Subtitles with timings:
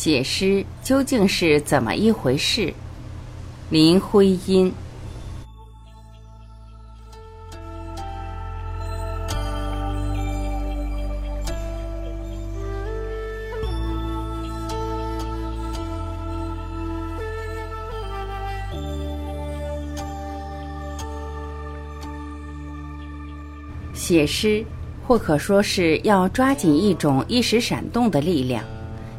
[0.00, 2.72] 写诗究竟是怎么一回事？
[3.68, 4.72] 林徽因。
[23.92, 24.64] 写诗，
[25.04, 28.62] 或可说是要抓紧一种一时闪动的力量。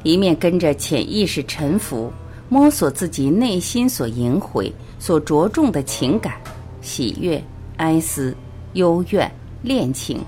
[0.04, 2.12] 一面跟着潜意识沉浮，
[2.48, 6.36] 摸索自己内心所萦回、所着重的情感，
[6.82, 7.44] 喜悦、
[7.78, 8.36] 哀思、
[8.74, 9.30] 幽怨、
[9.62, 10.22] 恋情，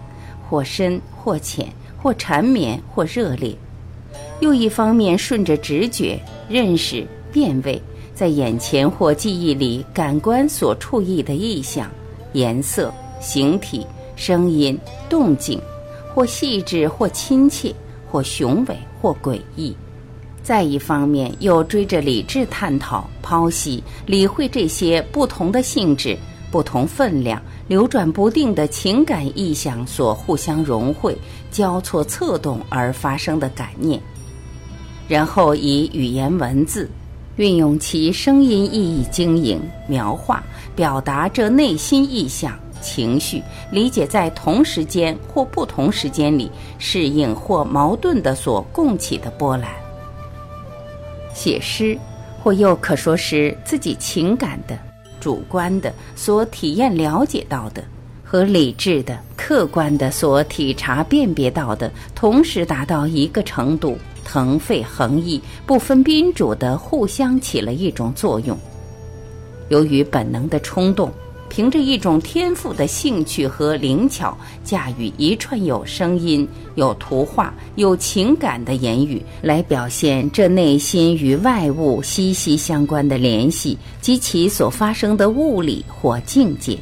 [0.50, 1.68] 或深或浅，
[1.98, 3.56] 或缠绵或热烈；
[4.42, 7.82] 又一方面顺着直觉、认识、辨位，
[8.14, 11.90] 在眼前或记忆里感官所处意的意象、
[12.34, 14.78] 颜色、形体、声音、
[15.10, 15.60] 动静，
[16.14, 17.74] 或细致，或亲切。
[18.12, 19.74] 或雄伟，或诡异；
[20.44, 26.18] 再一方面，又追着理智探讨、剖析、理会这些不同的性质、
[26.52, 31.18] 不同分量、流转不定的情感意象所互相融汇、
[31.50, 34.00] 交错策动而发生的感念，
[35.08, 36.90] 然后以语言文字
[37.38, 40.44] 运用其声音意义经营、描画、
[40.76, 42.58] 表达这内心意象。
[42.82, 49.70] 情绪理解在同时间或不同时间里适应或矛盾的所共起的波澜。
[51.34, 51.98] 写诗，
[52.44, 54.78] 或又可说是自己情感的、
[55.20, 57.82] 主观的所体验了解到的，
[58.24, 68.58] 和理智的、客观的所体察辨别到的，同时达到一个程度，腾沸横溢，不分宾主的互相起了一种作用。
[69.70, 71.10] 由于本能的冲动。
[71.52, 86.78] 凭着一种天赋的兴趣和灵巧，驾驭一串有声音、有图画、有情感的言语，来表现这内心与外物息息相关的联系及其所发生的物理或境界。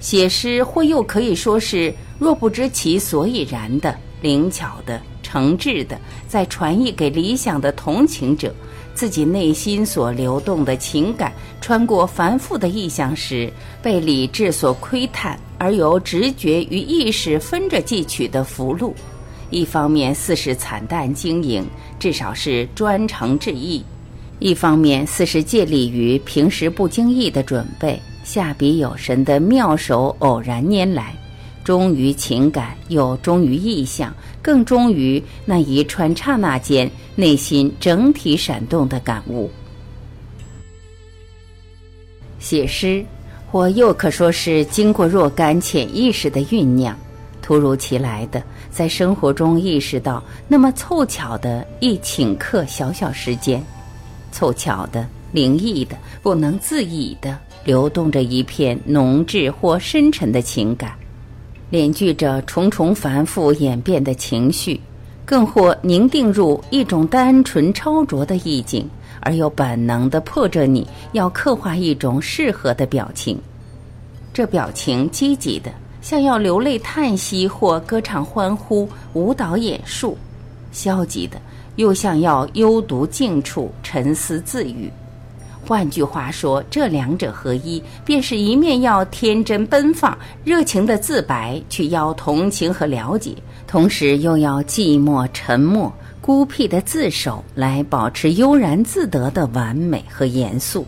[0.00, 5.96] 写诗或又可以说是，若不知其所以然的、灵巧的、诚挚的，
[6.26, 8.52] 在传译给理想的同情者。
[8.96, 11.30] 自己内心所流动的情感，
[11.60, 13.52] 穿过繁复的意象时，
[13.82, 18.94] 被理智所窥探，而由直觉与意识分着记取的福禄，
[19.50, 21.64] 一方面似是惨淡经营，
[21.98, 23.82] 至少是专程致意；
[24.38, 31.14] 一方面似是借力于平时不经意的准备，下笔有神的妙手偶然拈来。
[31.66, 39.50] 忠于情感，又忠于意象，更忠于那一串刹那间内心整体闪动的感悟。
[42.38, 43.04] 写诗，
[43.50, 46.96] 或又可说是经过若干潜意识的酝酿，
[47.42, 48.40] 突如其来的，
[48.70, 53.60] 在生活中意识到，那么凑巧的一顷刻小小时间，
[54.30, 60.96] 凑巧的、灵异的、不能自已的，流动着一片浓挚或深沉的情感。
[61.68, 64.80] 连聚着重重繁复演变的情绪，
[65.24, 68.88] 更或凝定入一种单纯超卓的意境，
[69.20, 73.36] 而又本能的迫着你要刻画一种适合的表情。
[74.32, 80.16] 这表情积极的，像要流泪叹息或歌唱欢呼、舞蹈演述；
[80.70, 81.40] 消极的，
[81.76, 84.88] 又像要幽独静处沉思自语。
[85.66, 93.32] 换句话说，这两者合一，便是一面要天真奔放、热情的自白，去邀同情和了解；
[93.66, 100.86] 同时又要寂寞、沉默、孤僻的自守，来保持悠然自得的完美和严肃。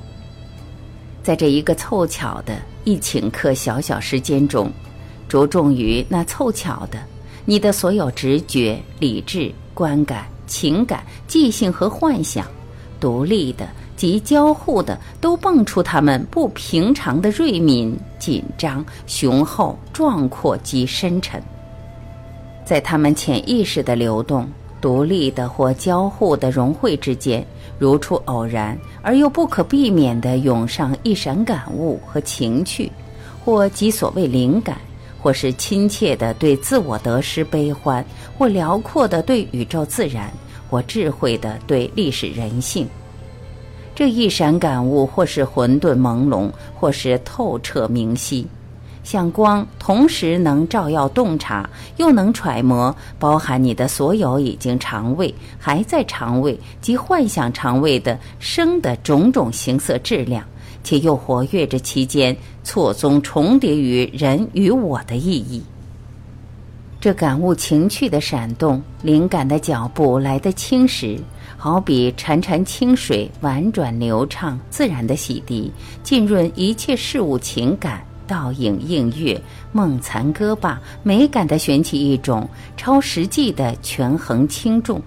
[1.25, 4.71] 在这一个凑巧的一顷刻小小时间中，
[5.28, 7.00] 着重于那凑巧的，
[7.44, 12.47] 你的所有直觉、理智、观感、情感、记性和幻想，
[13.00, 13.69] 独立的。
[13.99, 21.43] 及交互的都蹦出他们不平常的锐敏、紧张、雄厚、壮阔及深沉，
[22.65, 24.49] 在他们潜意识的流动、
[24.81, 27.45] 独立的或交互的融汇之间，
[27.77, 32.91] 如出偶然而又不可避免地涌上一闪感悟和情趣，
[33.44, 34.79] 或即所谓灵感，
[35.21, 38.05] 或是亲切的对自我得失悲欢，
[38.39, 40.33] 或辽阔的对宇宙自然，
[40.71, 42.89] 或智慧的对历史人性。
[43.99, 48.47] 这一闪感悟，或是混沌朦胧，或是透彻明晰，
[49.03, 60.44] 像光，同时能照耀洞察，又能揣摩包含你的所有已经肠胃、还在肠胃及幻想肠胃的生的种种形色质量，
[60.85, 65.61] 且又活跃着其间错综重叠于人与我的意义。
[67.00, 71.17] 这感悟情趣的闪动，灵感的脚步来得轻时，
[71.56, 75.71] 好比潺潺清水，婉转流畅，自然的洗涤，
[76.03, 78.03] 浸润一切事物情感。
[78.27, 79.41] 倒影映月，
[79.73, 82.47] 梦残歌罢，美感的旋起一种
[82.77, 85.01] 超实际的权衡轻重，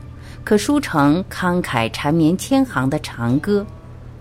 [0.46, 3.64] 可书成慷慨缠绵千行的长歌，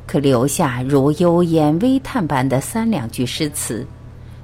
[0.08, 3.87] 可留下如幽烟微叹般的三两句诗词。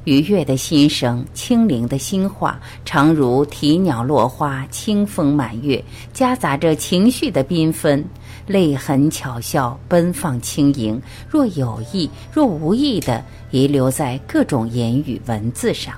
[0.06, 5.82] 愉悦的心声，清灵的心话，常如啼鸟落花，清风满月，
[6.12, 8.04] 夹杂着情绪的缤纷，
[8.46, 11.02] 泪痕巧笑，奔放轻盈。
[11.28, 15.92] 若有意，若无意的遗留在各种言语文字上。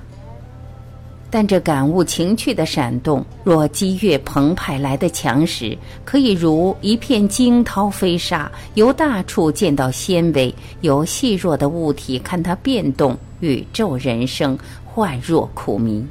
[1.29, 10.51] 但这感悟情趣的闪动，若激越澎湃来的强时，可以如一片惊涛飞沙，由大处见到纤维，
[10.81, 13.15] 由细弱的物体看它变动。
[13.39, 16.05] 宇宙人生幻若苦迷，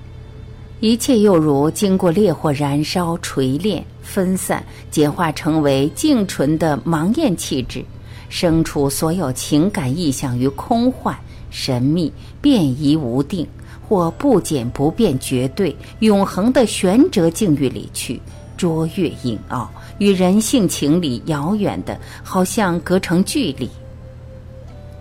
[0.80, 7.84] 一切又如经过烈火燃烧、锤炼、分散、简化，成为净纯的盲焰气质，
[8.28, 11.16] 生出所有情感意象于空幻、
[11.50, 13.46] 神秘、变移无定，
[13.88, 18.20] 或不减不变、绝对、永恒的玄哲境域里去，
[18.56, 23.69] 卓越隐奥，与人性情理遥远的，好像隔成距离。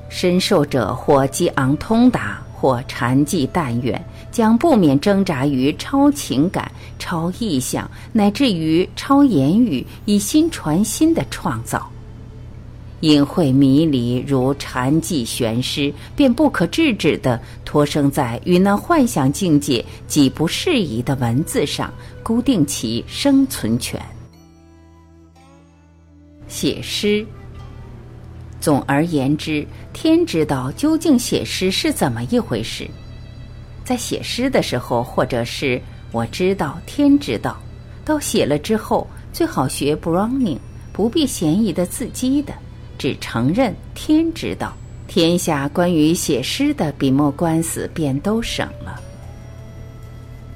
[0.10, 11.90] 深受者或激昂通达，或禅寂淡远，将不免挣扎于超情感、超意象，乃至于超言语，以心传心的创造。
[13.02, 21.94] 隐晦迷离如禅寂玄师，便不可制止地托生在与那幻想境界极不适宜的文字上，
[22.24, 24.02] 固定其生存权。
[26.48, 27.24] 写诗。
[28.68, 32.86] 总而言之，天知道究竟写诗是怎么一回事。
[33.86, 35.82] 在写诗的时候，或者是
[36.12, 37.54] 我知道天知道；
[38.04, 40.58] 到写了之后，最好学 Browning，
[40.92, 42.54] 不必嫌疑的字迹的，
[42.98, 44.76] 只承认天知道。
[45.08, 49.02] 天下关于写诗的笔墨官司便都省了。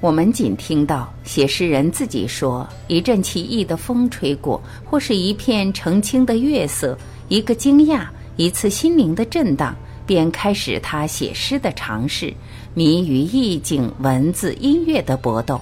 [0.01, 6.97] 我们仅听到写诗人自己说：“一阵奇异的风吹过，或是一片澄清的月色。”
[7.31, 9.73] 一个惊讶，一次心灵的震荡，
[10.05, 12.33] 便开始他写诗的尝试，
[12.73, 15.57] 迷于意境、文字、音乐的搏斗。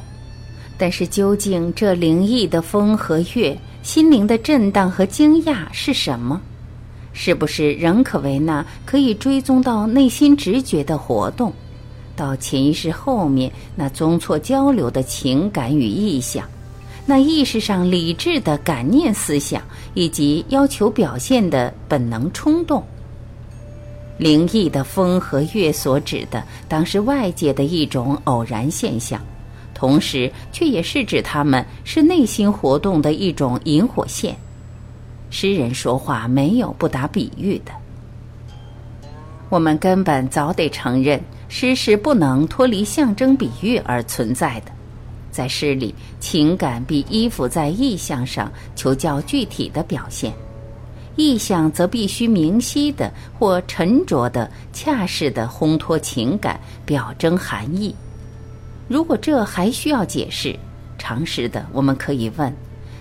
[0.79, 6.41] 但是，究竟这灵异的风和月、心灵的震荡和惊讶是什么？
[7.13, 11.53] 是不是仍可为那可以追踪到内心直觉的活动，
[12.15, 16.43] 到潜意识后面那综错交流的情感与意象？
[17.09, 19.63] 那意识上理智的感念思想，
[19.95, 22.83] 以及要求表现的本能冲动，
[24.19, 29.19] 灵异的风和月所指的，当是外界的一种偶然现象，
[29.73, 34.37] 同时却也是指他们是内心活动的一种引火线。
[35.31, 37.71] 诗人说话没有不打比喻的，
[39.49, 44.71] 我们根本早得承认，诗是不能脱离象征比喻而存在的。
[45.31, 50.31] 在诗里，情感必依附在意象上，求较具体的表现；
[51.15, 57.93] 意象则必须明晰的或沉着的、恰适的烘托情感，表征含义。
[58.87, 60.57] 如果这还需要解释，
[60.97, 62.53] 常识的我们可以问：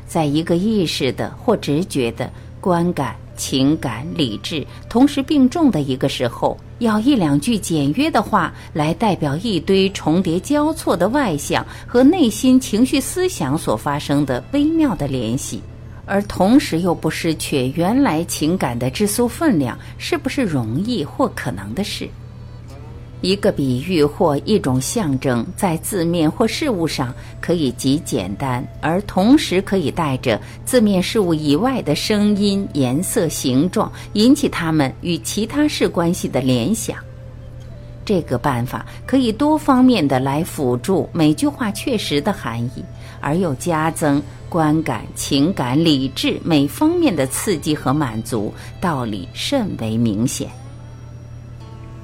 [0.07, 2.31] 在一个意识的或直觉的
[2.61, 3.17] 观感。
[3.39, 15.61] 情感、理智同时并重的一个时候，要一两句简约的话来代表一堆重叠交错的外向和内心情绪思想所发生的微妙的联系，
[16.07, 22.09] 而同时又不失去原来情感的质素分量，是不是容易或可能的事？
[23.21, 36.97] 一个比喻或一种象征，在字面或事物上可以极简单，而同时可以带着字面事物以外的声音、颜色、形状，引起他们与其他事关系的联想。
[38.05, 42.85] 这个办法可以多方面的来辅助每句话确实的含义，
[43.21, 50.49] 而又加增观感、情感、理智每方面的刺激和满足，道理甚为明显。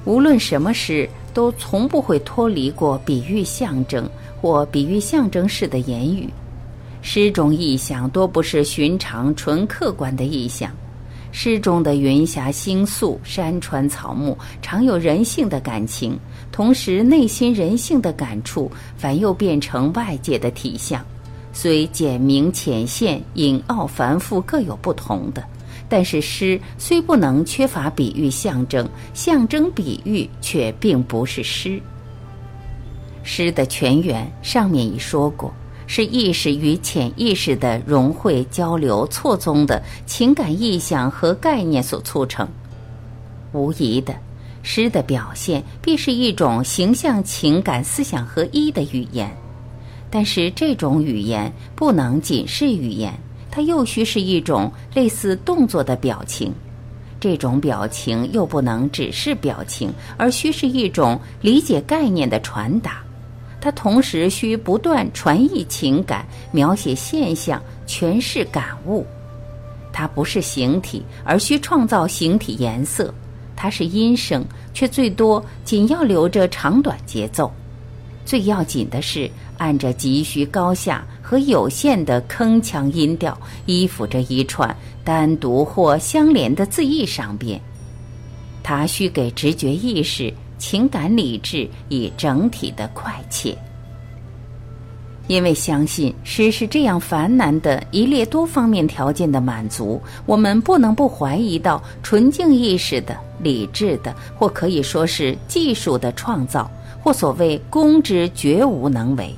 [0.05, 4.09] 无论什么诗，都从不会脱离过比喻象征
[4.39, 6.29] 或比喻象征式的言语。
[7.01, 10.71] 诗中意象多不是寻常纯客观的意象，
[11.31, 16.17] 诗中的云霞星宿、山川草木，常有人性的感情，
[16.51, 21.03] 同时内心人性的感触，反又变成外界的体象，
[21.51, 25.43] 虽简明浅现、隐奥繁复，各有不同的。
[25.87, 31.79] 但是诗虽不能缺乏比喻象征，象征比喻却并不是诗。
[33.23, 35.53] 诗的泉源，上面已说过，
[35.87, 42.47] 是意识与潜意识的融汇、交流、错综的情感意象和概念所促成。
[43.51, 44.15] 无疑的，
[44.63, 49.35] 诗的表现必是一种形象、情感、思想合一的语言。
[50.09, 53.13] 但是，这种语言不能仅是语言，
[53.55, 56.53] 它又需是一种类似动作的表情。
[57.21, 63.01] 这种表情又不能只是表情，而需是一种理解概念的传达。
[63.61, 69.07] 它同时需不断传译情感、描写现象、诠释感悟。
[69.93, 73.13] 它不是形体，而需创造形体颜色。
[73.55, 74.43] 它是音声，
[74.73, 77.49] 却最多仅要留着长短节奏。
[78.25, 87.59] 最要紧的是，按着急需高下和有限的铿锵音调，依附着一串单独或相连的字义上边。
[88.61, 90.31] 它需给直觉意识。
[90.57, 93.55] 情感理智以整体的快切，
[95.27, 106.71] 因为相信诗是这样繁难的一列多方面条件的满足，我们不能不怀疑到纯净意识的、理智的，或可以说是技术的创造，
[107.03, 109.35] 或所谓公之绝无能为。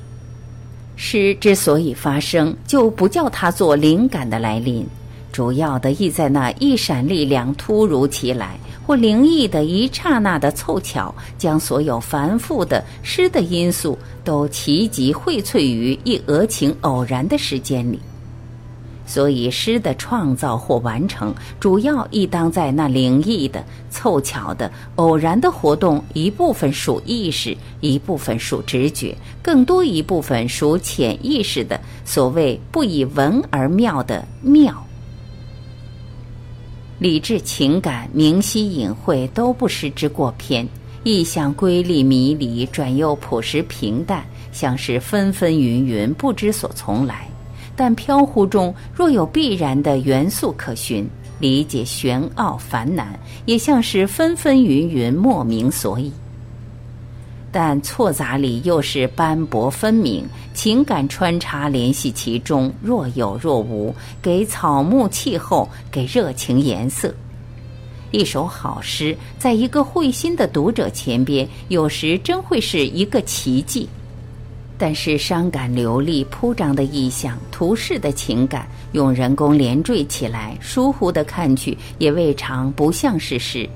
[1.00, 4.84] 诗之所以发生，就不叫它做灵感的来临，
[5.30, 8.58] 主要的意在那一闪力量突如其来。
[8.84, 18.00] 或灵异的一刹那的凑巧，将所有繁复的诗的因素都齐集荟萃于一额情偶然的时间里。
[19.08, 34.84] 所以，诗的创造或完成，主要亦当在那灵异的、凑巧的、偶然的活动一部分属意识，一部分属直觉，更多一部分属潜意识的所谓不以文而妙的妙。
[36.98, 40.68] 理智、情感明晰、隐晦都不失之过偏，
[41.02, 44.22] 意象瑰丽迷离，转又朴实平淡，
[44.52, 47.26] 像是纷纷云云，不知所从来。
[47.78, 51.08] 但飘忽中若有必然的元素可寻，
[51.38, 56.12] 理解玄奥繁难，也像是纷纷云云，莫名所以。
[57.52, 67.14] 但错杂里又是斑驳分明，情感穿插联系其中，若有若无，给草木气候，给热情颜色。
[68.10, 73.88] 一首好诗，在一个会心的读者前边，有时真会是一个奇迹。
[74.78, 83.68] 但是伤感流丽铺张的意象、图示的情感，用人工连缀起来，疏忽的看去，也未尝不像是诗。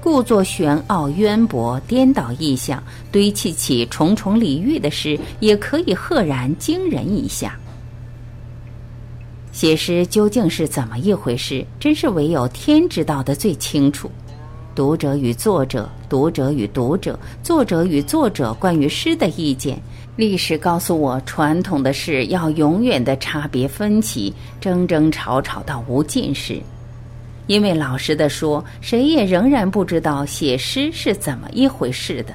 [0.00, 2.82] 故作玄奥渊博、颠倒意象，
[3.12, 7.58] 堆砌起重重礼遇的诗，也可以赫然惊人一下。
[9.52, 11.66] 写诗究竟是怎么一回事？
[11.80, 14.10] 真是唯有天知道的最清楚。
[14.74, 19.80] 读者与作者，读者与读者，作者与作者关于诗的意见，
[20.16, 26.58] 历史告诉我，传统的事要永远的差别分歧，争争吵吵到无尽时。
[27.46, 32.34] 因为老实的说，谁也仍然不知道写诗是怎么一回事的，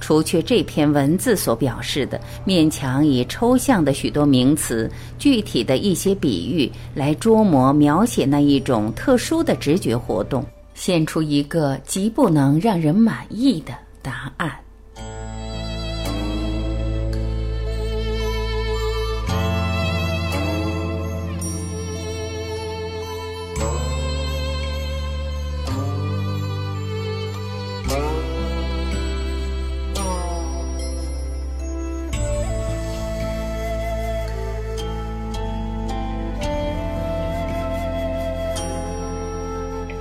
[0.00, 4.88] 除却这篇文字所表示的，勉强以抽象的许多名词、
[5.18, 14.50] 具体的一些比喻来捉摸描写那一种特殊的直觉活动，现出一个极不能让人满意的答案。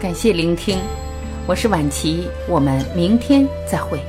[0.09, 0.79] 感谢聆听，
[1.45, 3.99] 我是晚琪，我们明天再会。